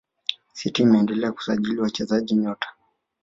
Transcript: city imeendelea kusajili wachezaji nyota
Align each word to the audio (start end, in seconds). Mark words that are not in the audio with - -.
city 0.53 0.81
imeendelea 0.83 1.31
kusajili 1.31 1.81
wachezaji 1.81 2.33
nyota 2.35 2.67